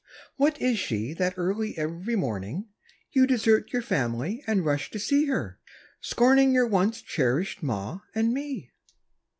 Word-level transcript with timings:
What 0.35 0.59
is 0.59 0.79
she 0.79 1.13
That 1.13 1.35
early 1.37 1.77
every 1.77 2.15
morning 2.15 2.69
You 3.11 3.27
desert 3.27 3.71
your 3.71 3.83
family 3.83 4.43
And 4.47 4.65
rush 4.65 4.89
to 4.89 4.97
see 4.99 5.25
her, 5.27 5.59
scorning 5.99 6.55
Your 6.55 6.65
once 6.65 7.03
cherished 7.03 7.61
ma 7.61 7.99
and 8.15 8.33
me? 8.33 8.71